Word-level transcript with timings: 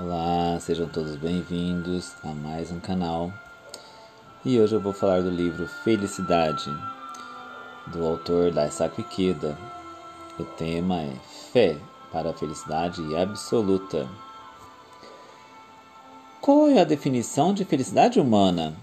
Olá, 0.00 0.60
sejam 0.60 0.86
todos 0.86 1.16
bem-vindos 1.16 2.12
a 2.22 2.28
mais 2.28 2.70
um 2.70 2.78
canal. 2.78 3.32
E 4.44 4.60
hoje 4.60 4.76
eu 4.76 4.80
vou 4.80 4.92
falar 4.92 5.22
do 5.22 5.28
livro 5.28 5.66
Felicidade, 5.66 6.70
do 7.88 8.06
autor 8.06 8.52
Daisaku 8.52 9.00
Ikeda. 9.00 9.58
O 10.38 10.44
tema 10.44 11.00
é 11.00 11.12
Fé 11.52 11.76
para 12.12 12.30
a 12.30 12.32
Felicidade 12.32 13.02
Absoluta. 13.16 14.08
Qual 16.40 16.68
é 16.68 16.80
a 16.80 16.84
definição 16.84 17.52
de 17.52 17.64
felicidade 17.64 18.20
humana? 18.20 18.76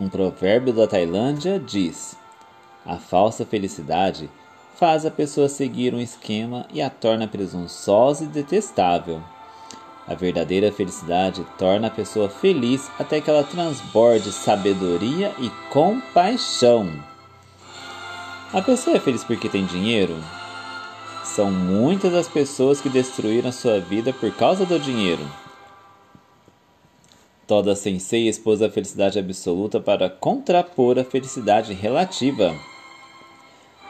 Um 0.00 0.08
provérbio 0.08 0.72
da 0.72 0.88
Tailândia 0.88 1.60
diz: 1.60 2.16
A 2.84 2.96
falsa 2.96 3.46
felicidade 3.46 4.28
faz 4.74 5.06
a 5.06 5.10
pessoa 5.10 5.48
seguir 5.48 5.94
um 5.94 6.00
esquema 6.00 6.66
e 6.72 6.82
a 6.82 6.90
torna 6.90 7.28
presunçosa 7.28 8.24
e 8.24 8.26
detestável. 8.26 9.22
A 10.06 10.14
verdadeira 10.14 10.72
felicidade 10.72 11.46
torna 11.56 11.86
a 11.86 11.90
pessoa 11.90 12.28
feliz 12.28 12.90
até 12.98 13.20
que 13.20 13.30
ela 13.30 13.44
transborde 13.44 14.32
sabedoria 14.32 15.32
e 15.38 15.48
compaixão. 15.70 16.92
A 18.52 18.60
pessoa 18.60 18.96
é 18.96 19.00
feliz 19.00 19.22
porque 19.22 19.48
tem 19.48 19.64
dinheiro? 19.64 20.16
São 21.22 21.50
muitas 21.52 22.12
as 22.14 22.26
pessoas 22.26 22.80
que 22.80 22.88
destruíram 22.88 23.52
sua 23.52 23.78
vida 23.78 24.12
por 24.12 24.30
causa 24.34 24.66
do 24.66 24.78
dinheiro. 24.78 25.24
Toda 27.46 27.76
sensei 27.76 28.28
expôs 28.28 28.60
a 28.60 28.68
felicidade 28.68 29.20
absoluta 29.20 29.80
para 29.80 30.10
contrapor 30.10 30.98
a 30.98 31.04
felicidade 31.04 31.72
relativa. 31.74 32.52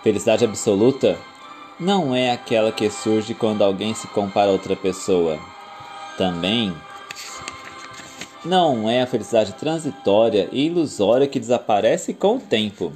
Felicidade 0.03 0.45
absoluta 0.45 1.17
não 1.81 2.15
é 2.15 2.31
aquela 2.31 2.71
que 2.71 2.91
surge 2.91 3.35
quando 3.35 3.63
alguém 3.63 3.95
se 3.95 4.07
compara 4.09 4.51
a 4.51 4.53
outra 4.53 4.77
pessoa 4.77 5.52
também 6.17 6.75
não 8.45 8.91
é 8.91 9.03
a 9.03 9.07
felicidade 9.07 9.53
transitória 9.53 10.49
e 10.51 10.67
ilusória 10.67 11.29
que 11.29 11.39
desaparece 11.39 12.13
com 12.13 12.37
o 12.37 12.41
tempo. 12.41 12.93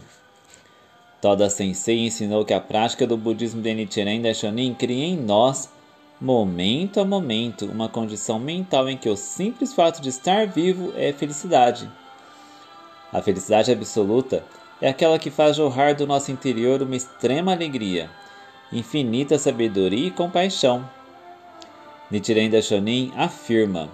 Toda 1.20 1.48
Sensei 1.48 2.04
ensinou 2.04 2.44
que 2.44 2.52
a 2.52 2.60
prática 2.60 3.06
do 3.06 3.16
budismo 3.16 3.62
de 3.62 3.72
Nichiren 3.72 4.20
Daishonin 4.20 4.74
cria 4.74 5.04
em 5.04 5.16
nós, 5.16 5.70
momento 6.20 7.00
a 7.00 7.04
momento, 7.04 7.66
uma 7.66 7.88
condição 7.88 8.38
mental 8.38 8.88
em 8.88 8.96
que 8.96 9.08
o 9.08 9.16
simples 9.16 9.72
fato 9.72 10.02
de 10.02 10.08
estar 10.08 10.46
vivo 10.46 10.92
é 10.96 11.12
felicidade. 11.12 11.88
A 13.12 13.22
felicidade 13.22 13.70
absoluta 13.70 14.44
é 14.80 14.88
aquela 14.88 15.18
que 15.18 15.30
faz 15.30 15.56
jorrar 15.56 15.94
do 15.94 16.06
nosso 16.06 16.30
interior 16.32 16.82
uma 16.82 16.96
extrema 16.96 17.52
alegria, 17.52 18.10
infinita 18.72 19.38
sabedoria 19.38 20.08
e 20.08 20.10
compaixão 20.10 20.95
Nichiren 22.10 22.50
Daishonin 22.50 23.12
afirma: 23.16 23.88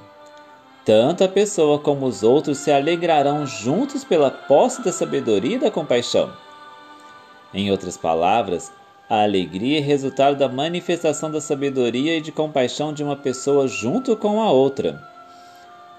Tanto 0.84 1.24
a 1.24 1.28
pessoa 1.28 1.78
como 1.78 2.04
os 2.04 2.22
outros 2.22 2.58
se 2.58 2.70
alegrarão 2.70 3.46
juntos 3.46 4.04
pela 4.04 4.30
posse 4.30 4.82
da 4.82 4.92
sabedoria 4.92 5.56
e 5.56 5.60
da 5.60 5.70
compaixão. 5.70 6.30
Em 7.54 7.70
outras 7.70 7.96
palavras, 7.96 8.70
a 9.08 9.22
alegria 9.22 9.78
é 9.78 9.80
resultado 9.80 10.36
da 10.36 10.48
manifestação 10.48 11.30
da 11.30 11.40
sabedoria 11.40 12.16
e 12.16 12.20
de 12.20 12.32
compaixão 12.32 12.92
de 12.92 13.02
uma 13.02 13.16
pessoa 13.16 13.66
junto 13.66 14.16
com 14.16 14.42
a 14.42 14.50
outra. 14.50 15.02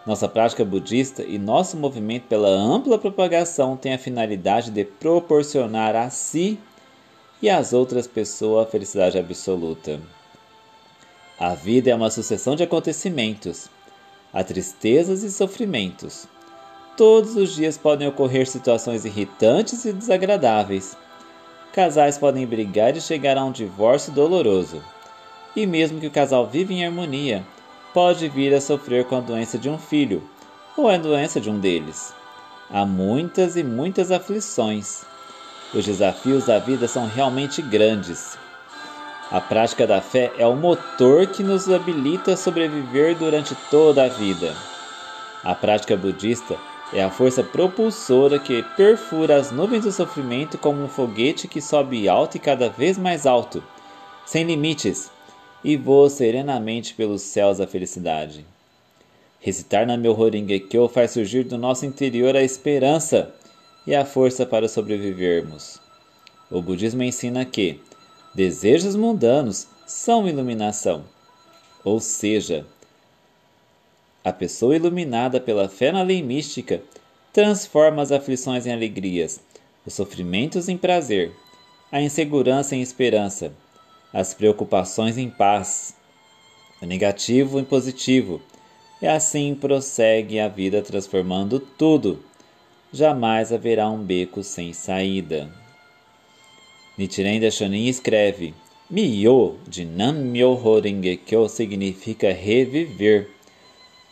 Nossa 0.06 0.28
prática 0.28 0.66
budista 0.66 1.24
e 1.24 1.40
nosso 1.40 1.78
movimento 1.78 2.28
pela 2.28 2.50
ampla 2.50 3.00
propagação 3.00 3.78
tem 3.78 3.94
a 3.94 4.00
finalidade 4.00 4.70
de 4.70 4.84
proporcionar 4.84 5.96
a 5.96 6.10
si 6.10 6.60
e 7.42 7.50
às 7.50 7.74
outras 7.74 8.06
pessoas 8.06 8.68
a 8.68 8.70
felicidade 8.70 9.18
absoluta. 9.18 10.00
A 11.40 11.56
vida 11.56 11.90
é 11.90 11.96
uma 11.96 12.12
sucessão 12.12 12.56
de 12.56 12.62
acontecimentos. 12.62 13.68
Há 14.32 14.44
tristezas 14.44 15.24
e 15.24 15.32
sofrimentos. 15.32 16.28
Todos 16.96 17.36
os 17.36 17.56
dias 17.56 17.76
podem 17.76 18.08
ocorrer 18.08 18.48
situações 18.48 19.04
irritantes 19.04 19.84
e 19.84 19.92
desagradáveis. 19.92 20.96
Casais 21.74 22.20
podem 22.20 22.46
brigar 22.46 22.96
e 22.96 23.02
chegar 23.02 23.36
a 23.36 23.44
um 23.44 23.52
divórcio 23.52 24.14
doloroso. 24.14 24.84
E 25.56 25.66
mesmo 25.66 26.00
que 26.00 26.06
o 26.06 26.12
casal 26.12 26.46
viva 26.46 26.72
em 26.72 26.86
harmonia, 26.86 27.44
pode 27.96 28.30
vir 28.30 28.54
a 28.54 28.62
sofrer 28.62 29.06
com 29.06 29.18
a 29.18 29.22
doença 29.22 29.58
de 29.58 29.68
um 29.68 29.80
filho 29.80 30.22
ou 30.78 30.88
a 30.88 30.98
doença 30.98 31.42
de 31.42 31.50
um 31.50 31.60
deles. 31.60 32.14
Há 32.70 32.86
muitas 32.86 33.56
e 33.56 33.64
muitas 33.64 34.12
aflições. 34.12 35.04
Os 35.74 35.84
desafios 35.84 36.46
da 36.46 36.60
vida 36.60 36.88
são 36.88 37.08
realmente 37.08 37.60
grandes. 37.60 38.38
A 39.32 39.42
prática 39.42 39.88
da 39.88 40.02
fé 40.02 40.32
é 40.38 40.46
o 40.46 40.56
motor 40.56 41.28
que 41.28 41.42
nos 41.42 41.70
habilita 41.70 42.34
a 42.34 42.38
sobreviver 42.38 43.18
durante 43.18 43.56
toda 43.72 44.04
a 44.04 44.10
vida. 44.10 44.56
A 45.44 45.56
prática 45.56 45.98
budista 45.98 46.56
é 46.94 47.02
a 47.02 47.10
força 47.10 47.44
propulsora 47.44 48.38
que 48.38 48.62
perfura 48.78 49.38
as 49.38 49.52
nuvens 49.52 49.84
do 49.84 49.92
sofrimento 49.92 50.58
como 50.58 50.84
um 50.84 50.88
foguete 50.88 51.48
que 51.48 51.60
sobe 51.60 52.08
alto 52.08 52.38
e 52.38 52.40
cada 52.40 52.70
vez 52.70 52.98
mais 52.98 53.26
alto, 53.26 53.64
sem 54.26 54.44
limites, 54.44 55.12
e 55.64 55.76
voa 55.76 56.10
serenamente 56.10 56.94
pelos 56.94 57.22
céus 57.22 57.58
da 57.58 57.66
felicidade. 57.66 58.46
Recitar 59.40 59.88
na 59.88 59.98
meu 59.98 60.18
Horingekyo 60.18 60.88
faz 60.88 61.12
surgir 61.12 61.44
do 61.44 61.58
nosso 61.58 61.86
interior 61.86 62.36
a 62.36 62.44
esperança 62.44 63.34
e 63.86 63.96
a 63.96 64.06
força 64.06 64.46
para 64.46 64.70
sobrevivermos. 64.70 65.82
O 66.50 66.62
budismo 66.62 67.04
ensina 67.04 67.44
que, 67.44 67.82
Desejos 68.36 68.96
mundanos 68.96 69.68
são 69.86 70.28
iluminação. 70.28 71.04
Ou 71.84 72.00
seja, 72.00 72.66
a 74.24 74.34
pessoa 74.34 74.76
iluminada 74.76 75.40
pela 75.40 75.70
fé 75.70 75.92
na 75.92 76.02
lei 76.02 76.24
mística 76.24 76.82
transforma 77.32 78.02
as 78.02 78.12
aflições 78.12 78.66
em 78.66 78.72
alegrias, 78.74 79.40
os 79.86 79.94
sofrimentos 79.94 80.68
em 80.68 80.78
prazer, 80.78 81.32
a 81.92 82.02
insegurança 82.02 82.76
em 82.76 82.82
esperança, 82.82 83.54
as 84.12 84.34
preocupações 84.34 85.16
em 85.16 85.30
paz, 85.30 85.94
o 86.82 86.88
negativo 86.88 87.60
em 87.60 87.64
positivo, 87.64 88.42
e 89.00 89.06
assim 89.06 89.54
prossegue 89.54 90.40
a 90.40 90.48
vida 90.48 90.82
transformando 90.82 91.60
tudo. 91.60 92.24
Jamais 92.92 93.54
haverá 93.54 93.90
um 93.90 94.04
beco 94.04 94.42
sem 94.42 94.74
saída. 94.74 95.63
Nichiren 96.96 97.42
Daishonin 97.42 97.88
escreve: 97.88 98.54
Myo 98.88 99.58
de 99.68 99.84
Nam-myoho 99.84 100.80
Renge-kyo 100.80 101.50
significa 101.50 102.32
reviver, 102.32 103.32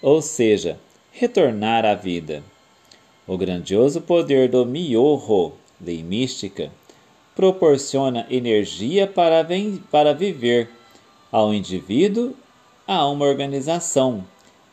ou 0.02 0.20
seja, 0.20 0.80
retornar 1.12 1.86
à 1.86 1.94
vida. 1.94 2.44
O 3.28 3.38
grandioso 3.38 4.02
poder 4.02 4.50
do 4.50 4.66
Myoho, 4.66 5.54
lei 5.80 6.02
mística, 6.02 6.72
proporciona 7.36 8.26
energia 8.32 9.06
para, 9.06 9.48
para 9.92 10.16
viver 10.16 10.68
ao 11.32 11.54
indivíduo, 11.54 12.34
a 12.88 13.08
uma 13.08 13.26
organização, 13.26 14.26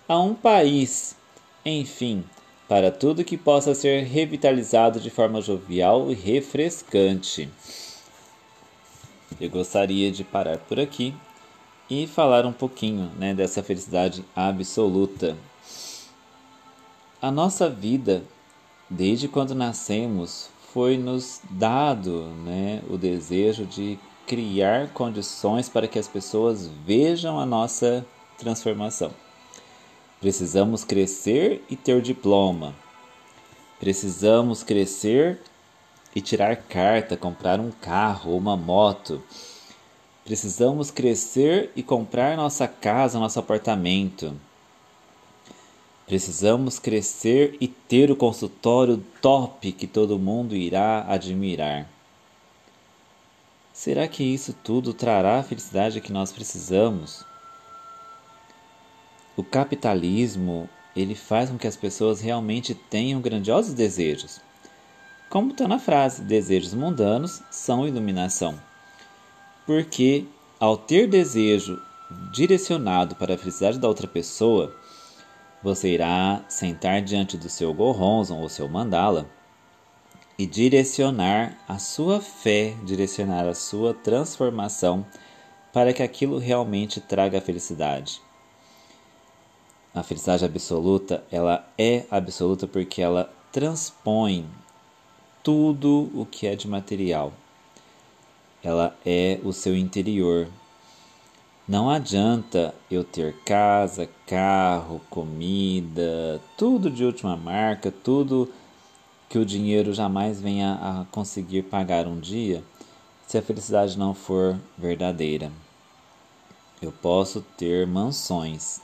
a 0.08 0.18
um 0.18 0.32
país, 0.32 1.14
enfim, 1.62 2.24
para 2.66 2.90
tudo 2.90 3.22
que 3.22 3.36
possa 3.36 3.74
ser 3.74 4.04
revitalizado 4.04 4.98
de 4.98 5.10
forma 5.10 5.42
jovial 5.42 6.10
e 6.10 6.14
refrescante. 6.14 7.50
Eu 9.40 9.48
gostaria 9.48 10.10
de 10.10 10.24
parar 10.24 10.58
por 10.58 10.80
aqui 10.80 11.14
e 11.88 12.06
falar 12.06 12.44
um 12.44 12.52
pouquinho 12.52 13.10
né, 13.16 13.32
dessa 13.32 13.62
felicidade 13.62 14.24
absoluta. 14.34 15.36
A 17.22 17.30
nossa 17.30 17.70
vida, 17.70 18.22
desde 18.90 19.28
quando 19.28 19.54
nascemos, 19.54 20.50
foi 20.72 20.98
nos 20.98 21.40
dado 21.50 22.24
né, 22.44 22.82
o 22.90 22.96
desejo 22.98 23.64
de 23.64 23.98
criar 24.26 24.88
condições 24.88 25.68
para 25.68 25.88
que 25.88 25.98
as 25.98 26.08
pessoas 26.08 26.68
vejam 26.84 27.38
a 27.38 27.46
nossa 27.46 28.04
transformação. 28.36 29.12
Precisamos 30.20 30.84
crescer 30.84 31.64
e 31.70 31.76
ter 31.76 32.02
diploma. 32.02 32.74
Precisamos 33.78 34.64
crescer 34.64 35.40
e 36.18 36.20
tirar 36.20 36.56
carta, 36.56 37.16
comprar 37.16 37.60
um 37.60 37.70
carro 37.70 38.32
ou 38.32 38.38
uma 38.38 38.56
moto. 38.56 39.22
Precisamos 40.24 40.90
crescer 40.90 41.70
e 41.76 41.82
comprar 41.82 42.36
nossa 42.36 42.66
casa, 42.66 43.20
nosso 43.20 43.38
apartamento. 43.38 44.36
Precisamos 46.06 46.80
crescer 46.80 47.56
e 47.60 47.68
ter 47.68 48.10
o 48.10 48.16
consultório 48.16 48.98
top 49.22 49.70
que 49.70 49.86
todo 49.86 50.18
mundo 50.18 50.56
irá 50.56 51.06
admirar. 51.08 51.88
Será 53.72 54.08
que 54.08 54.24
isso 54.24 54.52
tudo 54.52 54.92
trará 54.92 55.38
a 55.38 55.44
felicidade 55.44 56.00
que 56.00 56.12
nós 56.12 56.32
precisamos? 56.32 57.24
O 59.36 59.44
capitalismo, 59.44 60.68
ele 60.96 61.14
faz 61.14 61.48
com 61.48 61.56
que 61.56 61.68
as 61.68 61.76
pessoas 61.76 62.20
realmente 62.20 62.74
tenham 62.74 63.20
grandiosos 63.20 63.72
desejos 63.72 64.47
como 65.28 65.52
está 65.52 65.68
na 65.68 65.78
frase, 65.78 66.22
desejos 66.22 66.74
mundanos 66.74 67.42
são 67.50 67.86
iluminação. 67.86 68.58
Porque 69.66 70.24
ao 70.58 70.76
ter 70.76 71.06
desejo 71.06 71.80
direcionado 72.32 73.14
para 73.14 73.34
a 73.34 73.38
felicidade 73.38 73.78
da 73.78 73.86
outra 73.86 74.06
pessoa, 74.06 74.74
você 75.62 75.90
irá 75.90 76.42
sentar 76.48 77.02
diante 77.02 77.36
do 77.36 77.48
seu 77.48 77.74
Goronzon 77.74 78.40
ou 78.40 78.48
seu 78.48 78.68
mandala 78.68 79.28
e 80.38 80.46
direcionar 80.46 81.58
a 81.68 81.78
sua 81.78 82.20
fé, 82.20 82.74
direcionar 82.84 83.46
a 83.46 83.54
sua 83.54 83.92
transformação 83.92 85.04
para 85.72 85.92
que 85.92 86.02
aquilo 86.02 86.38
realmente 86.38 87.00
traga 87.00 87.40
felicidade. 87.40 88.22
A 89.94 90.02
felicidade 90.02 90.44
absoluta, 90.44 91.24
ela 91.30 91.68
é 91.76 92.04
absoluta 92.10 92.66
porque 92.66 93.02
ela 93.02 93.32
transpõe 93.50 94.48
tudo 95.48 96.10
o 96.14 96.26
que 96.26 96.46
é 96.46 96.54
de 96.54 96.68
material. 96.68 97.32
Ela 98.62 98.94
é 99.02 99.40
o 99.42 99.50
seu 99.50 99.74
interior. 99.74 100.46
Não 101.66 101.88
adianta 101.88 102.74
eu 102.90 103.02
ter 103.02 103.34
casa, 103.46 104.10
carro, 104.26 105.00
comida, 105.08 106.38
tudo 106.54 106.90
de 106.90 107.02
última 107.02 107.34
marca, 107.34 107.90
tudo 107.90 108.52
que 109.26 109.38
o 109.38 109.46
dinheiro 109.46 109.94
jamais 109.94 110.38
venha 110.38 110.74
a 110.74 111.06
conseguir 111.10 111.62
pagar 111.62 112.06
um 112.06 112.20
dia, 112.20 112.62
se 113.26 113.38
a 113.38 113.42
felicidade 113.42 113.98
não 113.98 114.12
for 114.12 114.54
verdadeira. 114.76 115.50
Eu 116.82 116.92
posso 116.92 117.40
ter 117.56 117.86
mansões, 117.86 118.82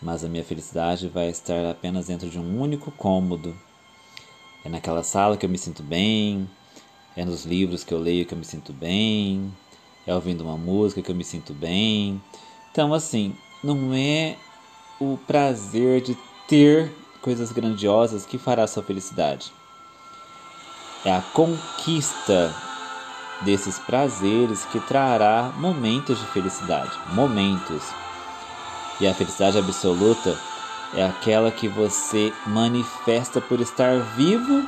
mas 0.00 0.24
a 0.24 0.30
minha 0.30 0.44
felicidade 0.44 1.08
vai 1.08 1.28
estar 1.28 1.70
apenas 1.70 2.06
dentro 2.06 2.30
de 2.30 2.38
um 2.38 2.58
único 2.58 2.90
cômodo. 2.90 3.54
É 4.66 4.68
naquela 4.68 5.04
sala 5.04 5.36
que 5.36 5.46
eu 5.46 5.50
me 5.50 5.56
sinto 5.56 5.80
bem, 5.80 6.50
é 7.16 7.24
nos 7.24 7.44
livros 7.44 7.84
que 7.84 7.94
eu 7.94 8.00
leio 8.00 8.26
que 8.26 8.34
eu 8.34 8.38
me 8.38 8.44
sinto 8.44 8.72
bem, 8.72 9.54
é 10.04 10.12
ouvindo 10.12 10.40
uma 10.40 10.56
música 10.56 11.00
que 11.00 11.08
eu 11.08 11.14
me 11.14 11.22
sinto 11.22 11.54
bem. 11.54 12.20
Então, 12.72 12.92
assim, 12.92 13.32
não 13.62 13.94
é 13.94 14.34
o 15.00 15.16
prazer 15.24 16.00
de 16.00 16.18
ter 16.48 16.92
coisas 17.22 17.52
grandiosas 17.52 18.26
que 18.26 18.38
fará 18.38 18.66
sua 18.66 18.82
felicidade. 18.82 19.52
É 21.04 21.12
a 21.12 21.22
conquista 21.22 22.52
desses 23.42 23.78
prazeres 23.78 24.64
que 24.64 24.80
trará 24.80 25.54
momentos 25.58 26.18
de 26.18 26.26
felicidade, 26.26 26.90
momentos. 27.12 27.84
E 28.98 29.06
a 29.06 29.14
felicidade 29.14 29.58
absoluta 29.58 30.36
é 30.94 31.04
aquela 31.04 31.50
que 31.50 31.68
você 31.68 32.32
manifesta 32.46 33.40
por 33.40 33.60
estar 33.60 33.98
vivo 34.16 34.66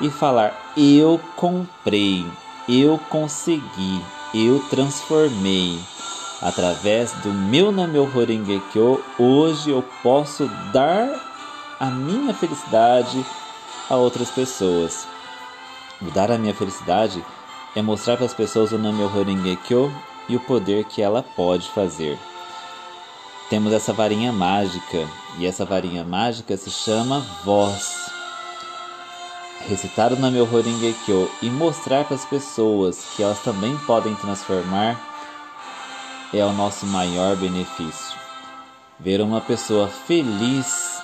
e 0.00 0.10
falar: 0.10 0.54
Eu 0.76 1.20
comprei, 1.36 2.26
eu 2.68 2.98
consegui, 3.10 4.02
eu 4.34 4.62
transformei. 4.70 5.78
Através 6.40 7.12
do 7.14 7.30
meu 7.30 7.72
Namyo 7.72 8.08
Horengekyo, 8.16 9.02
hoje 9.18 9.70
eu 9.70 9.82
posso 10.02 10.48
dar 10.72 11.08
a 11.80 11.86
minha 11.86 12.32
felicidade 12.32 13.24
a 13.90 13.96
outras 13.96 14.30
pessoas. 14.30 15.06
Mudar 16.00 16.30
a 16.30 16.38
minha 16.38 16.54
felicidade 16.54 17.24
é 17.74 17.82
mostrar 17.82 18.16
para 18.16 18.26
as 18.26 18.34
pessoas 18.34 18.70
o 18.70 18.78
Namyo 18.78 19.12
Horengekyo 19.12 19.92
e 20.28 20.36
o 20.36 20.40
poder 20.40 20.84
que 20.84 21.02
ela 21.02 21.24
pode 21.24 21.68
fazer. 21.70 22.16
Temos 23.50 23.72
essa 23.72 23.94
varinha 23.94 24.30
mágica 24.30 25.08
e 25.38 25.46
essa 25.46 25.64
varinha 25.64 26.04
mágica 26.04 26.54
se 26.54 26.70
chama 26.70 27.24
voz. 27.42 28.10
Recitar 29.66 30.12
o 30.12 30.16
Namyo 30.16 30.46
Horengekyo 30.52 31.30
e 31.40 31.48
mostrar 31.48 32.04
para 32.04 32.16
as 32.16 32.26
pessoas 32.26 33.02
que 33.16 33.22
elas 33.22 33.40
também 33.40 33.74
podem 33.78 34.14
transformar 34.16 35.00
é 36.32 36.44
o 36.44 36.52
nosso 36.52 36.84
maior 36.86 37.36
benefício. 37.36 38.18
Ver 39.00 39.22
uma 39.22 39.40
pessoa 39.40 39.88
feliz 39.88 41.00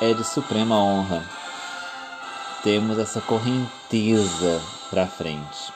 é 0.00 0.14
de 0.14 0.24
suprema 0.24 0.76
honra. 0.76 1.22
Temos 2.62 2.98
essa 2.98 3.20
correnteza 3.20 4.62
para 4.88 5.06
frente. 5.06 5.70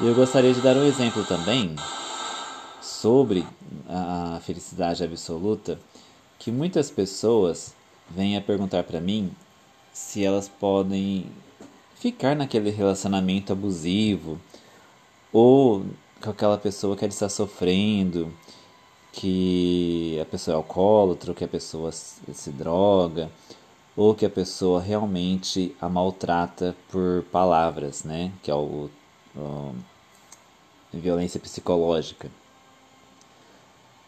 Eu 0.00 0.12
gostaria 0.12 0.52
de 0.52 0.60
dar 0.60 0.76
um 0.76 0.84
exemplo 0.84 1.24
também 1.24 1.76
sobre 2.80 3.46
a 3.88 4.40
felicidade 4.44 5.02
absoluta, 5.04 5.78
que 6.38 6.50
muitas 6.50 6.90
pessoas 6.90 7.74
vêm 8.10 8.36
a 8.36 8.40
perguntar 8.40 8.84
para 8.84 9.00
mim 9.00 9.30
se 9.92 10.24
elas 10.24 10.48
podem 10.48 11.26
ficar 11.96 12.36
naquele 12.36 12.70
relacionamento 12.70 13.52
abusivo 13.52 14.38
ou 15.32 15.84
com 16.22 16.30
aquela 16.30 16.56
pessoa 16.56 16.96
que 16.96 17.04
está 17.04 17.28
sofrendo 17.28 18.32
que 19.12 20.18
a 20.20 20.24
pessoa 20.24 20.54
é 20.54 20.56
alcoólatra, 20.56 21.34
que 21.34 21.44
a 21.44 21.48
pessoa 21.48 21.90
se 21.90 22.50
droga, 22.50 23.30
ou 23.96 24.14
que 24.14 24.24
a 24.24 24.30
pessoa 24.30 24.80
realmente 24.80 25.74
a 25.80 25.88
maltrata 25.88 26.76
por 26.88 27.24
palavras, 27.32 28.04
né? 28.04 28.30
Que 28.42 28.50
é 28.50 28.54
o, 28.54 28.88
o 29.34 29.74
violência 30.92 31.40
psicológica. 31.40 32.30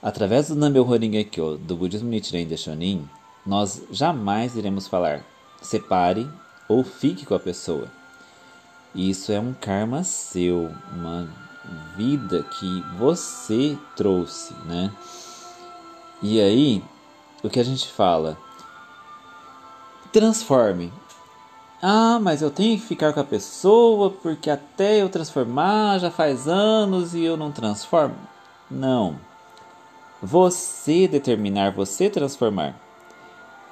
Através 0.02 0.49
do 0.49 0.55
Namyo 0.55 0.88
Horengekyo, 0.88 1.58
do 1.58 1.76
budismo 1.76 2.08
Nichiren 2.08 2.47
Daishonin, 2.47 3.08
nós 3.44 3.82
jamais 3.91 4.56
iremos 4.56 4.88
falar 4.88 5.25
separe 5.61 6.29
ou 6.69 6.82
fique 6.82 7.26
com 7.26 7.35
a 7.35 7.41
pessoa. 7.41 7.88
Isso 8.94 9.31
é 9.31 9.38
um 9.38 9.52
karma 9.52 10.02
seu, 10.02 10.70
uma 10.93 11.29
vida 11.97 12.43
que 12.44 12.82
você 12.99 13.79
trouxe, 13.94 14.55
né? 14.64 14.91
E 16.23 16.41
aí, 16.41 16.82
o 17.43 17.49
que 17.49 17.61
a 17.61 17.64
gente 17.64 17.87
fala? 17.88 18.37
Transforme. 20.12 20.93
Ah, 21.82 22.19
mas 22.20 22.43
eu 22.43 22.50
tenho 22.50 22.79
que 22.79 22.87
ficar 22.87 23.12
com 23.12 23.20
a 23.20 23.25
pessoa 23.25 24.11
porque 24.11 24.50
até 24.50 25.02
eu 25.02 25.08
transformar 25.08 25.99
já 25.99 26.11
faz 26.11 26.49
anos 26.49 27.14
e 27.14 27.23
eu 27.23 27.37
não 27.37 27.52
transformo? 27.52 28.17
Não. 28.70 29.29
Você 30.22 31.08
determinar, 31.08 31.72
você 31.72 32.11
transformar. 32.11 32.78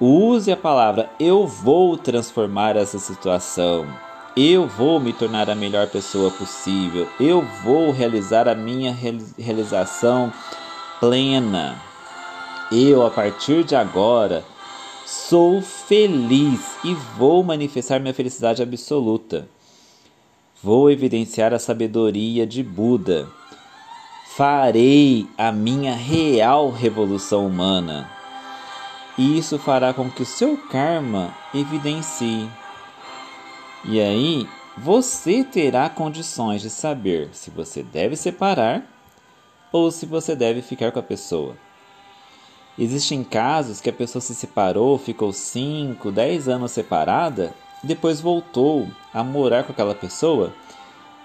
Use 0.00 0.50
a 0.50 0.56
palavra 0.56 1.10
eu 1.20 1.46
vou 1.46 1.96
transformar 1.96 2.76
essa 2.76 2.98
situação. 2.98 3.86
Eu 4.34 4.66
vou 4.66 4.98
me 4.98 5.12
tornar 5.12 5.50
a 5.50 5.54
melhor 5.54 5.88
pessoa 5.88 6.30
possível. 6.30 7.06
Eu 7.20 7.42
vou 7.64 7.90
realizar 7.90 8.48
a 8.48 8.54
minha 8.54 8.96
realização 9.36 10.32
plena. 11.00 11.76
Eu, 12.72 13.04
a 13.04 13.10
partir 13.10 13.64
de 13.64 13.74
agora, 13.74 14.44
sou 15.04 15.60
feliz 15.60 16.76
e 16.84 16.94
vou 17.18 17.42
manifestar 17.42 17.98
minha 17.98 18.14
felicidade 18.14 18.62
absoluta. 18.62 19.48
Vou 20.62 20.90
evidenciar 20.90 21.52
a 21.52 21.58
sabedoria 21.58 22.46
de 22.46 22.62
Buda. 22.62 23.28
Farei 24.38 25.26
a 25.36 25.50
minha 25.50 25.96
real 25.96 26.70
revolução 26.70 27.44
humana. 27.44 28.08
E 29.18 29.36
isso 29.36 29.58
fará 29.58 29.92
com 29.92 30.08
que 30.08 30.22
o 30.22 30.26
seu 30.26 30.56
karma 30.56 31.34
evidencie 31.52 32.48
e 33.84 34.00
aí 34.00 34.48
você 34.76 35.42
terá 35.42 35.88
condições 35.88 36.62
de 36.62 36.70
saber 36.70 37.30
se 37.32 37.50
você 37.50 37.82
deve 37.82 38.14
separar 38.14 38.86
ou 39.72 39.90
se 39.90 40.06
você 40.06 40.36
deve 40.36 40.62
ficar 40.62 40.92
com 40.92 40.98
a 40.98 41.02
pessoa. 41.02 41.56
Existem 42.78 43.24
casos 43.24 43.80
que 43.80 43.90
a 43.90 43.92
pessoa 43.92 44.22
se 44.22 44.36
separou, 44.36 44.98
ficou 44.98 45.32
5, 45.32 46.12
10 46.12 46.48
anos 46.48 46.70
separada, 46.70 47.52
depois 47.82 48.20
voltou 48.20 48.86
a 49.12 49.24
morar 49.24 49.64
com 49.64 49.72
aquela 49.72 49.96
pessoa 49.96 50.54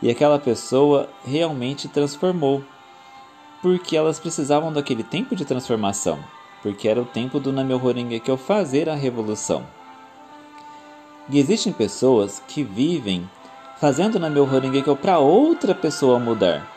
e 0.01 0.09
aquela 0.09 0.39
pessoa 0.39 1.09
realmente 1.23 1.87
transformou. 1.87 2.63
Porque 3.63 3.97
elas 3.97 4.19
precisavam 4.19 4.71
daquele 4.71 5.03
tempo 5.03 5.35
de 5.35 5.45
transformação, 5.45 6.19
porque 6.61 6.87
era 6.87 7.01
o 7.01 7.05
tempo 7.05 7.39
do 7.39 7.51
que 8.19 8.29
eu 8.29 8.37
fazer 8.37 8.87
a 8.87 8.93
revolução. 8.93 9.65
E 11.29 11.39
existem 11.39 11.73
pessoas 11.73 12.43
que 12.47 12.63
vivem 12.63 13.27
fazendo 13.77 14.19
na 14.19 14.29
meu 14.29 14.43
Horengekyo 14.43 14.95
para 14.95 15.19
outra 15.19 15.73
pessoa 15.73 16.19
mudar. 16.19 16.69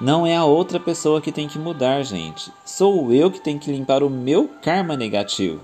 Não 0.00 0.26
é 0.26 0.36
a 0.36 0.44
outra 0.44 0.80
pessoa 0.80 1.20
que 1.20 1.30
tem 1.30 1.46
que 1.46 1.58
mudar, 1.58 2.02
gente. 2.02 2.52
Sou 2.64 3.12
eu 3.12 3.30
que 3.30 3.40
tenho 3.40 3.60
que 3.60 3.70
limpar 3.70 4.02
o 4.02 4.10
meu 4.10 4.50
karma 4.60 4.96
negativo. 4.96 5.60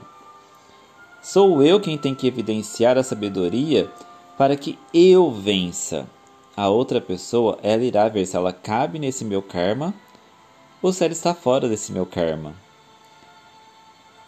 Sou 1.21 1.63
eu 1.63 1.81
quem 1.81 1.99
tem 1.99 2.15
que 2.15 2.29
evidenciar 2.29 2.97
a 2.97 3.03
sabedoria 3.03 3.91
para 4.39 4.57
que 4.57 4.79
eu 4.95 5.31
vença. 5.31 6.07
A 6.57 6.69
outra 6.69 7.01
pessoa, 7.01 7.59
ela 7.63 7.83
irá 7.83 8.09
ver 8.09 8.25
se 8.25 8.37
ela 8.37 8.53
cabe 8.53 8.99
nesse 8.99 9.25
meu 9.25 9.43
karma 9.43 9.93
ela 11.05 11.13
está 11.13 11.35
fora 11.35 11.69
desse 11.69 11.93
meu 11.93 12.07
karma. 12.07 12.55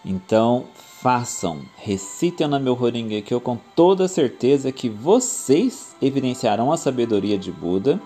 Então, 0.05 0.67
façam, 1.01 1.63
recitem 1.77 2.49
na 2.49 2.59
meu 2.59 2.81
Horengekyo 2.81 3.41
com 3.41 3.57
toda 3.75 4.09
certeza 4.09 4.71
que 4.73 4.89
vocês 4.89 5.97
evidenciarão 6.01 6.73
a 6.73 6.77
sabedoria 6.77 7.39
de 7.39 7.51
Buda 7.53 8.01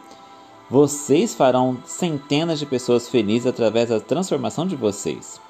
Vocês 0.69 1.33
farão 1.33 1.79
centenas 1.85 2.59
de 2.59 2.67
pessoas 2.67 3.09
felizes 3.09 3.47
através 3.47 3.89
da 3.89 4.01
transformação 4.01 4.67
de 4.67 4.75
vocês. 4.75 5.41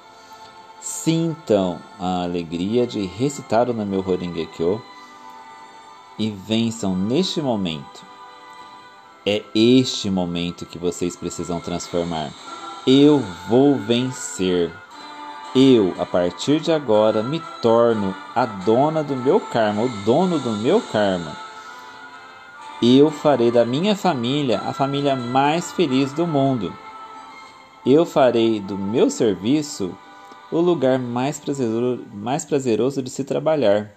Sintam 0.79 1.79
a 1.99 2.23
alegria 2.23 2.85
de 2.85 3.03
recitar 3.05 3.67
o 3.67 3.73
Namyo 3.73 4.07
Horingekyo 4.07 4.79
e 6.19 6.29
vençam 6.29 6.95
neste 6.95 7.41
momento. 7.41 8.05
É 9.25 9.43
este 9.55 10.09
momento 10.09 10.67
que 10.67 10.77
vocês 10.77 11.15
precisam 11.15 11.59
transformar. 11.59 12.31
Eu 12.87 13.19
vou 13.49 13.75
vencer. 13.75 14.71
Eu, 15.53 15.93
a 15.99 16.05
partir 16.05 16.59
de 16.61 16.71
agora, 16.71 17.21
me 17.21 17.41
torno 17.61 18.15
a 18.33 18.45
dona 18.45 19.03
do 19.03 19.15
meu 19.15 19.39
karma, 19.39 19.83
o 19.83 19.89
dono 20.05 20.39
do 20.39 20.51
meu 20.51 20.81
karma 20.81 21.47
eu 22.81 23.09
farei 23.09 23.49
da 23.49 23.65
minha 23.65 23.95
família 23.95 24.59
a 24.59 24.71
família 24.71 25.15
mais 25.15 25.71
feliz 25.71 26.13
do 26.13 26.27
mundo. 26.27 26.71
Eu 27.83 28.05
farei 28.05 28.59
do 28.59 28.77
meu 28.77 29.09
serviço 29.09 29.97
o 30.51 30.59
lugar 30.59 30.99
mais 30.99 31.39
prazeroso, 31.39 32.03
mais 32.13 32.45
prazeroso 32.45 33.01
de 33.01 33.09
se 33.09 33.23
trabalhar. 33.23 33.91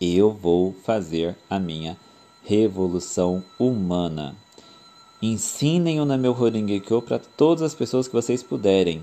Eu 0.00 0.30
vou 0.30 0.72
fazer 0.84 1.36
a 1.50 1.58
minha 1.58 1.96
revolução 2.44 3.42
humana. 3.58 4.36
Ensinem 5.26 6.02
o 6.02 6.04
Nameu 6.04 6.38
Horingekyo 6.38 7.00
para 7.00 7.18
todas 7.18 7.62
as 7.62 7.74
pessoas 7.74 8.06
que 8.06 8.12
vocês 8.12 8.42
puderem. 8.42 9.02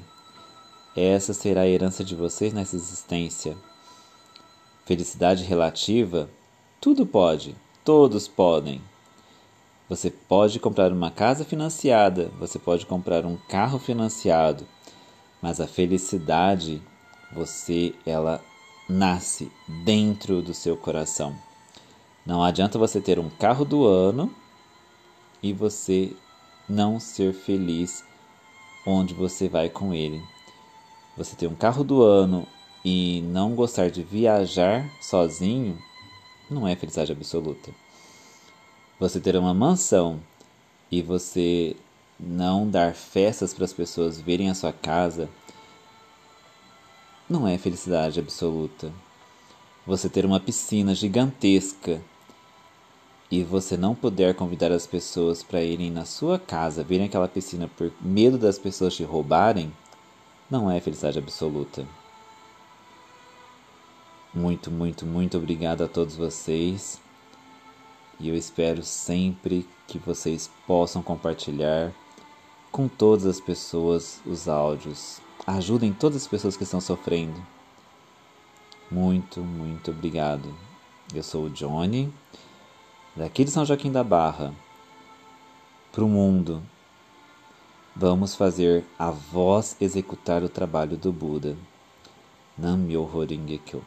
Essa 0.96 1.34
será 1.34 1.62
a 1.62 1.68
herança 1.68 2.04
de 2.04 2.16
vocês 2.16 2.54
nessa 2.54 2.75
existência. 2.75 3.58
Felicidade 4.86 5.44
relativa, 5.44 6.30
tudo 6.80 7.08
pode 7.08 7.56
Todos 7.84 8.28
podem. 8.28 8.80
Você 9.90 10.12
pode 10.12 10.60
comprar 10.60 10.92
uma 10.92 11.10
casa 11.10 11.44
financiada, 11.44 12.30
você 12.40 12.60
pode 12.60 12.86
comprar 12.86 13.25
um 13.25 13.36
carro 13.50 13.80
financiado, 13.80 14.68
mas 15.42 15.60
a 15.60 15.66
felicidade, 15.66 16.84
você 17.34 17.96
ela 18.06 18.40
nasce 18.88 19.51
dentro 19.84 20.44
do 20.44 20.54
seu 20.54 20.78
coração. 20.78 21.36
Não 22.24 22.44
adianta 22.44 22.78
você 22.78 23.01
ter 23.01 23.18
um 23.18 23.32
carro 23.32 23.66
do 23.66 23.88
ano 23.88 24.32
e 25.42 25.54
você 25.54 26.14
não 26.68 27.00
ser 27.00 27.34
feliz 27.34 28.04
onde 28.86 29.14
você 29.14 29.50
vai 29.50 29.70
com 29.70 29.94
ele. 29.94 30.22
Você 31.18 31.36
ter 31.36 31.48
um 31.48 31.56
carro 31.56 31.84
do 31.84 32.02
ano 32.02 32.48
e 32.84 33.22
não 33.26 33.54
gostar 33.54 33.90
de 33.90 34.02
viajar 34.02 34.90
sozinho 35.02 35.78
não 36.50 36.68
é 36.68 36.76
felicidade 36.76 37.12
absoluta. 37.12 37.72
Você 39.00 39.20
ter 39.20 39.36
uma 39.36 39.54
mansão 39.54 40.20
e 40.92 41.02
você 41.02 41.76
não 42.20 42.70
dar 42.70 42.94
festas 42.94 43.54
para 43.54 43.66
as 43.66 43.74
pessoas 43.74 44.20
verem 44.22 44.50
a 44.50 44.54
sua 44.54 44.72
casa 44.72 45.30
não 47.30 47.48
é 47.48 47.58
felicidade 47.58 48.20
absoluta. 48.20 48.92
Você 49.88 50.10
ter 50.10 50.26
uma 50.26 50.40
piscina 50.40 50.94
gigantesca 50.94 52.02
e 53.32 53.44
você 53.44 53.78
não 53.78 53.96
puder 53.96 54.36
convidar 54.36 54.74
as 54.74 54.86
pessoas 54.86 55.42
para 55.42 55.64
irem 55.64 55.90
na 55.90 56.04
sua 56.04 56.38
casa 56.38 56.84
verem 56.84 57.06
aquela 57.06 57.30
piscina 57.30 57.70
por 57.78 57.90
medo 58.02 58.38
das 58.38 58.60
pessoas 58.60 58.94
te 58.94 59.04
roubarem, 59.04 59.72
não 60.50 60.70
é 60.70 60.82
felicidade 60.82 61.18
absoluta. 61.18 61.88
Muito, 64.34 64.70
muito, 64.70 65.06
muito 65.06 65.38
obrigado 65.38 65.82
a 65.82 65.88
todos 65.88 66.18
vocês. 66.18 67.02
E 68.20 68.28
eu 68.28 68.36
espero 68.36 68.84
sempre 68.84 69.68
que 69.88 69.98
vocês 69.98 70.52
possam 70.68 71.02
compartilhar 71.02 71.92
com 72.72 72.88
todas 72.88 73.26
as 73.26 73.40
pessoas 73.40 74.22
os 74.26 74.48
áudios. 74.48 75.22
Ajudem 75.48 75.94
todas 75.94 76.24
as 76.24 76.28
pessoas 76.28 76.56
que 76.56 76.64
estão 76.64 76.80
sofrendo. 76.80 77.42
Muito, 78.90 79.40
muito 79.40 79.92
obrigado. 79.92 80.54
Eu 81.14 81.24
sou 81.24 81.46
o 81.46 81.50
Johnny, 81.50 82.14
daqui 83.15 83.44
de 83.44 83.51
São 83.51 83.65
Joaquim 83.65 83.91
da 83.91 84.03
Barra, 84.03 84.53
para 85.91 86.03
o 86.03 86.08
mundo. 86.08 86.62
Vamos 87.94 88.36
fazer 88.36 88.86
a 88.98 89.12
voz 89.12 89.75
executar 89.82 90.44
o 90.44 90.50
trabalho 90.50 90.96
do 90.96 91.12
Buda. 91.12 91.58
Nam 92.58 92.77
Myoho 92.77 93.25
Renge 93.25 93.58
Kyo. 93.58 93.84